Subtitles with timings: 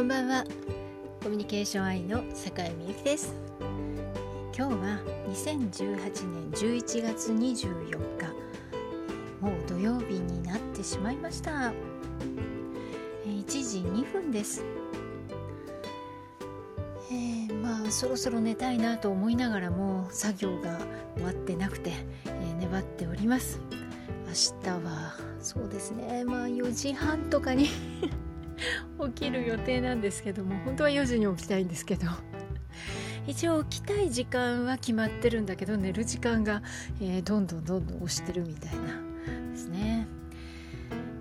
[0.00, 0.46] こんばんは。
[1.22, 3.34] コミュニケーション愛の坂井美由紀です。
[4.56, 4.98] 今日は
[5.28, 5.76] 2018
[6.26, 8.32] 年11月24日。
[9.42, 11.74] もう土曜日になってしまいました。
[13.26, 14.64] 1時2分です。
[17.10, 20.78] えー、まあそろそろ寝たいなと思いながらも作業が
[21.16, 21.92] 終わってなくて、
[22.24, 23.60] えー、粘っております。
[24.26, 26.24] 明日はそうですね。
[26.24, 27.68] まあ4時半とかに
[29.08, 32.06] 起きる予定なんですけども本当は4時に起きたいんですけど。
[33.26, 36.62] 一応起きたい時間は決まってるんだけど寝る時間が、
[37.00, 38.80] えー、どんどんどんどん押してるみたいな
[39.52, 40.08] ですね、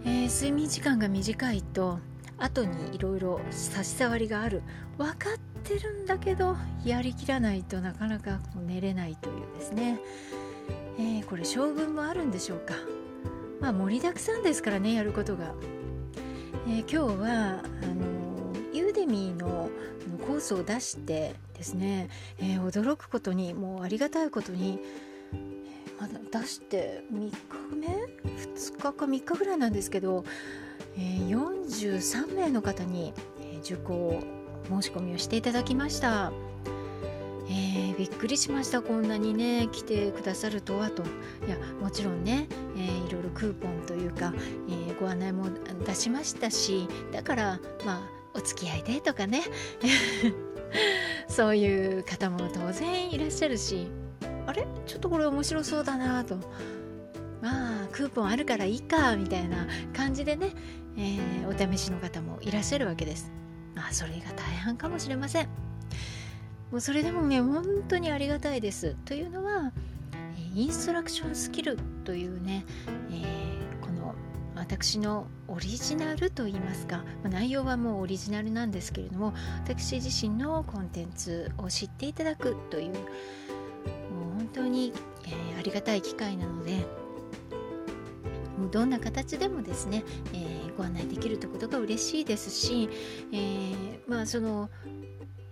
[0.06, 2.00] えー、睡眠時間が短いと
[2.38, 4.64] 後にいろいろ差し障りがある。
[4.98, 10.00] 分かってるんだけどやりきらないとなかなかこう寝れないというですね、
[10.98, 12.74] えー、これ将軍もあるんでしょうか。
[13.62, 15.54] まあ盛りだくさんですからねやることが。
[16.72, 19.72] えー、今日はあのユーデミーの
[20.28, 24.80] コースを出してですね、えー、驚くことにもうありがたいことに
[25.34, 25.38] え
[26.00, 27.34] まだ出して3日
[27.76, 30.24] 目？2日か3日ぐらいなんですけど、
[30.96, 33.14] え、43名の方に、
[33.64, 34.22] 受講
[34.70, 36.32] 申し込みをしていただきました。
[38.00, 38.82] びっくりしました。
[38.82, 41.04] こんなにね来てくださるとはと。
[41.46, 42.48] いやもちろんね、
[42.78, 44.34] えー、いろいろクーポンというか、
[44.70, 45.48] えー、ご案内も
[45.86, 48.02] 出しましたしだからまあ
[48.34, 49.42] お付き合いでとかね。
[51.28, 53.90] そういう方も当然いらっしゃるし。
[54.48, 54.66] あれ？
[54.86, 56.38] ちょっとこれ面白そうだなと。
[57.42, 60.54] まあクーポンあるからいいかみたいな感じでね、
[60.96, 63.30] えー、お試しの方もいらっしゃるわけです。
[63.76, 65.69] まあそれが大半かもしれません。
[66.72, 68.96] もうそれでもね本当にありがたいです。
[69.06, 69.72] というのは
[70.56, 72.66] インストラクションスキルというね、
[73.12, 74.16] えー、この
[74.56, 83.04] 私のオリジナルといいますか内容はもうオリジナルなんですけれども私自身のコンテンツを知っていただくというもう
[84.38, 84.92] 本当に、
[85.26, 86.86] えー、ありがたい機会なので
[88.72, 90.04] どんな形でもですね、
[90.34, 92.90] えー、ご案内できるということが嬉しいですし、
[93.32, 94.70] えー、まあその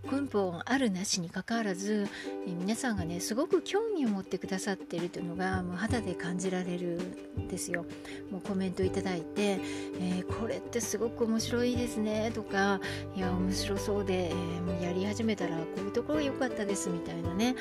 [0.09, 2.07] 根本あるなしにかかわらず、
[2.47, 6.99] え皆さんがねすごく興味を持ってくださっているというのがもう肌で感じられる
[7.39, 7.85] んですよ。
[8.31, 9.59] もうコメントいただいて、
[9.99, 12.79] えー、これってすごく面白いですねとか
[13.15, 17.55] いや面白そうで、えー、もうやり始めたらこういうところ良かったですみたいなね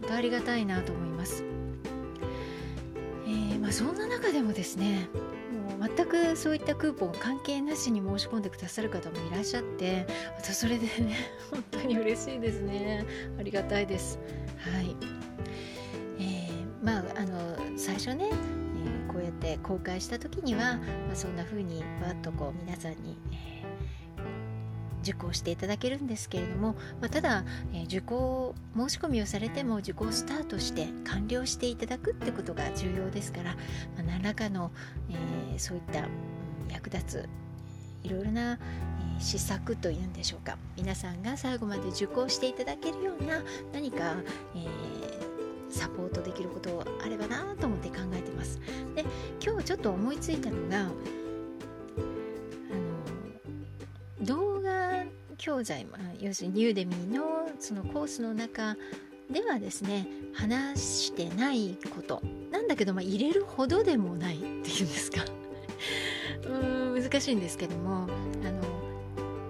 [0.00, 1.44] 本当ありがたいなと思います。
[3.26, 5.08] えー、まあ、そんな中でもですね
[5.80, 10.06] 全くそういったクーポン関係なしに申し込んでくださる方もいらっしゃって
[10.38, 11.16] 私それでね
[11.50, 13.04] 本当に嬉しいですね。
[13.38, 14.18] ありがたいです。
[14.58, 14.96] はい。
[16.18, 20.76] えー、まああの最初ね、えー、こうやって公開した時には、
[21.06, 23.55] まあ、そんな風にわっとこう皆さんに、えー
[25.06, 34.72] 受講していただけるんですけれども、まあ、ただ、えー、受講申し込みをされても受講スタートして完了していただくってことが重要ですから、まあ、何らかの、
[35.10, 37.28] えー、そういった、うん、役立つ
[38.02, 43.42] いろいろな、えー、施策というんでしょうか皆さんが最後まで受講していただけるような
[43.72, 44.14] 何か、
[44.54, 44.66] えー、
[45.70, 48.60] サポートできることあればなと思って考えてます。
[48.94, 49.04] で
[49.44, 50.88] 今日ちょっと思いついたのが
[55.46, 57.22] 教材、まあ、要するにユーデミーの
[57.60, 58.76] そのコースの中
[59.30, 62.20] ではですね話してないこと
[62.50, 65.24] なんだけど、まあ、入れるほどでもないっていうんですか
[66.50, 68.08] うん難しいんですけども
[68.44, 68.60] あの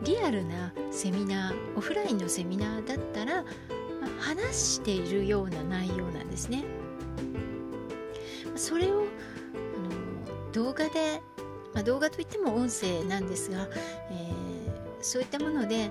[0.04, 3.48] リアルなセミナーオフラインのセミナーだったら、ま
[4.06, 6.62] あ、話しているような内容なんですね。
[8.54, 9.02] それをあ
[10.44, 11.22] の動画で、
[11.72, 13.66] まあ、動画といっても音声なんですが、
[14.10, 14.55] えー
[15.06, 15.88] そういったもので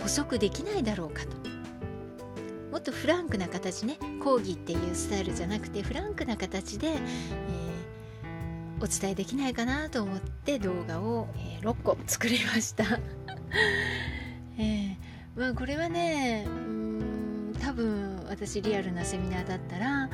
[0.00, 1.30] 補足できないだろうかと。
[2.70, 12.84] もっとフランクな形ね講義っていうスタイルじゃなくてフランクな形で、えー、お伝えできないかなと思って動画を、えー、6個作りました。
[14.58, 14.96] えー、
[15.36, 20.08] まあこれはねうん多分私リアルなセミナーだったら、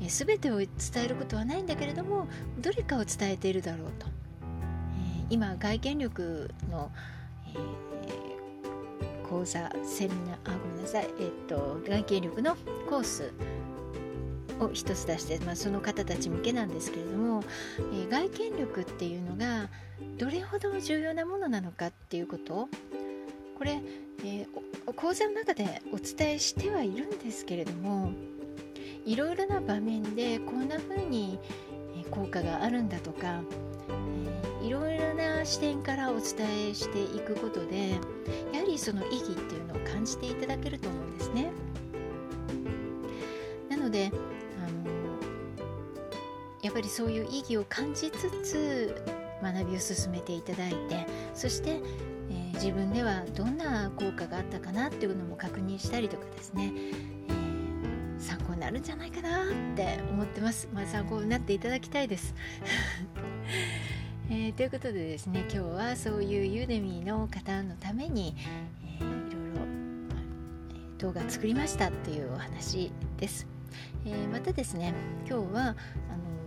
[0.00, 2.28] え、全てを伝えることはないんだけれども
[2.58, 4.06] どれかを伝えているだろうと。
[5.30, 6.90] 今外見力の、
[7.46, 12.56] えー、講座セミナーあごめんなさい、えっと外見力の
[12.88, 13.32] コース
[14.58, 17.42] を一つ出して、まあ、その方たち向けなんですけれども、
[17.78, 19.68] えー、外見力っていうのが
[20.18, 22.68] どれほど重要なものなのかっていうこと
[23.56, 23.80] これ、
[24.24, 28.12] えー、講座の中でお伝えしてはいるんですけれども
[29.06, 31.38] いろいろな場面でこんな風に
[32.10, 34.49] 効果があるんだとかいろいろ
[35.40, 37.92] な視点からお伝えしていくことで
[38.52, 41.50] やはりその意義っていうのを感じていただけると思うんですね。
[43.70, 44.12] なので
[44.58, 44.90] あの
[46.62, 49.02] やっぱりそういう意義を感じつつ
[49.42, 51.80] 学びを進めていただいてそして、
[52.28, 56.70] えー、自分ではどんな効果があったかなっていうのも確認したりとかですね、
[57.28, 62.34] えー、参考になるんじゃないかなって思ってます、まあ、参考になっていただきたいです。
[64.32, 68.36] えー、ということでですね今日はそういうユーデミーの方のために、
[69.00, 69.66] えー、いろいろ
[70.98, 73.48] 動画作りましたっていうお話です。
[74.06, 74.94] えー、またですね
[75.28, 75.74] 今日はあの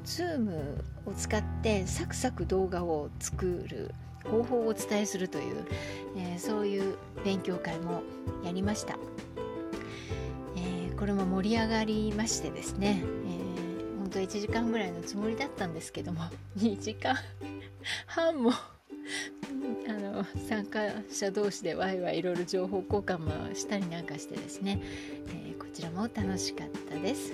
[0.06, 3.94] Zoom を使ってサクサク動画を作る
[4.24, 5.65] 方法をお伝えするという、
[6.18, 6.95] え、そういう
[7.25, 8.01] 勉強会も
[8.45, 8.97] やりました、
[10.56, 16.21] え、これも盛り上がりましてですね、えー、本当1時間ぐらいのつもりだったんですけども
[16.57, 17.18] 2時間
[18.07, 18.51] 半も
[19.88, 24.80] あの参加者同士でワイワイいろいろ情報交換もしたりなんかしてですね、
[25.27, 27.33] えー、こちらも楽しかったです、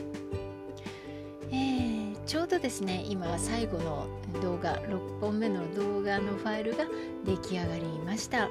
[1.52, 4.08] えー、ちょうどですね今最後の
[4.42, 6.86] 動画6本目の動画のファイルが
[7.26, 8.50] 出来上がりました、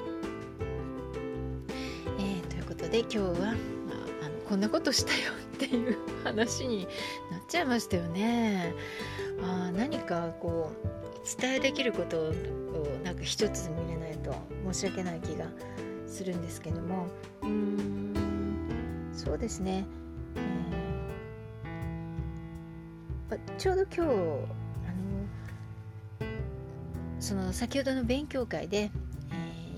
[2.19, 3.53] えー、ということで今日は、まあ、
[4.25, 6.87] あのこんなことしたよっていう話に
[7.31, 8.73] なっちゃいましたよね。
[9.41, 10.88] あ何かこう
[11.37, 12.33] 伝えできることを
[13.03, 14.33] なんか一つ見れないと
[14.71, 15.45] 申し訳ない気が
[16.07, 17.07] するんですけども。
[17.43, 17.99] うん。
[19.19, 19.85] そうですね、
[23.31, 24.17] えー、ちょうど今日あの
[27.19, 28.89] その先ほどの勉強会で、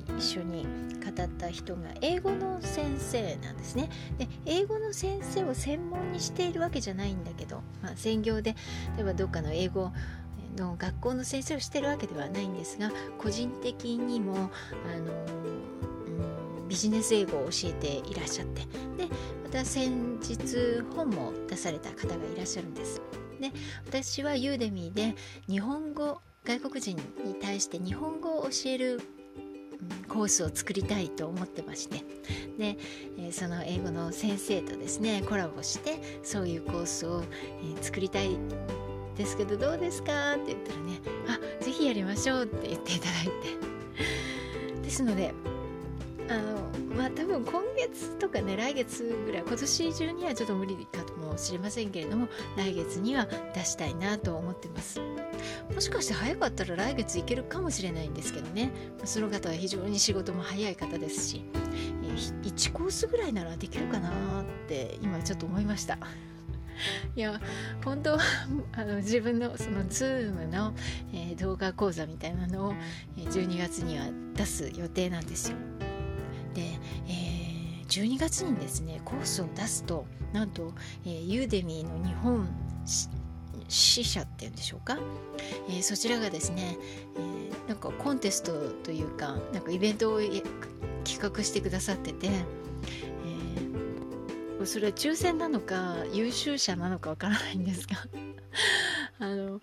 [0.07, 0.67] えー、一緒に
[1.03, 3.89] 語った人が英語の先生なんですね。
[4.19, 8.55] で英語の先生を専門にしているわけじゃないんだけど、まあ、専業で
[8.95, 9.91] 例えばどっかの英語
[10.55, 15.13] の学校の先生をしてるわけではないんですが個人的にもあの、
[16.59, 18.61] うん、ビジネス英語を教えていらっしゃって
[18.97, 19.07] で
[19.43, 20.37] また先日
[20.95, 23.01] 本も出された方がいらっしゃるんです。
[23.39, 23.51] で
[23.87, 25.15] 私はユーデミーで
[25.47, 26.95] 日本語外国人
[27.25, 29.01] に対して日本語を教える
[30.07, 32.03] コースを作りたいと思ってまして
[32.57, 37.23] で、その英語の先生とですねコラボしてそういうコースを、
[37.81, 38.37] 作りたい
[39.17, 43.71] ですけどどうですかって言ったらねあぜひやりましょうって言っていただいて。
[44.83, 45.33] ですので
[46.27, 52.27] あのまあ多分今月とかね来月ぐらい今年中にはちょっと無理かもしれませんけれども
[52.57, 54.99] 来月には出したいなと思ってます。
[55.73, 58.71] もしかして早かったら来月いけるかもしれないんですけどね。
[59.05, 61.45] その方は非常に仕事も早い方ですし
[62.43, 64.09] 1コースぐらいならできるかな
[64.41, 65.97] って今ちょっと思いました。
[67.15, 67.39] いや
[67.83, 68.19] 本当は
[68.73, 70.73] あの自分のその Zoom の、
[71.13, 72.73] えー、動画講座みたいなのを
[73.17, 74.05] 12月には
[74.35, 75.57] 出す予定なんですよ。
[76.53, 76.61] で、
[77.07, 80.73] えー、12月にですねコースを出すとなんと、
[81.05, 82.47] えー、ユーデミーの日本
[83.67, 84.97] 支社っていうんでしょうか、
[85.69, 86.77] えー、そちらがですね、
[87.17, 90.19] えー、なんかコンテストというかなんかイベントを
[91.03, 92.29] 企画してくださってて
[94.65, 97.97] それは抽選なのか優秀者なのかわからないんですが
[99.19, 99.59] あの、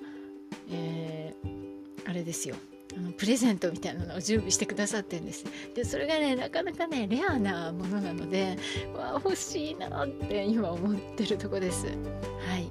[0.70, 2.56] えー、あれですよ。
[2.96, 5.44] あのプレゼントみたいなのを準備してくださってるんです。
[5.74, 8.56] でそれがねなかなかねレアなものなので
[8.94, 11.86] わ欲しいなって今思ってるとこです。
[11.86, 12.70] はい、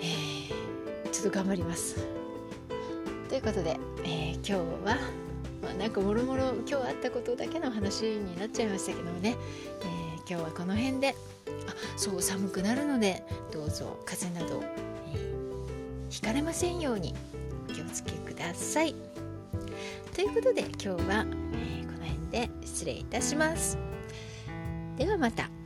[0.00, 1.96] えー、ちょっと頑張ります。
[3.28, 4.52] ということで、えー、今日
[4.84, 4.98] は
[5.60, 9.36] まあ、なんかもろもろ今日あったことだけの話になっちゃいましたけどもね、
[9.82, 11.14] えー今日はこの辺で
[11.66, 14.62] あそう寒くなるのでどうぞ風邪など、
[15.12, 17.14] えー、ひかれませんように
[17.70, 18.94] お気をつけください。
[20.14, 23.78] ということで今日は、えー、この辺で失礼いたします。
[24.98, 25.57] ではまた。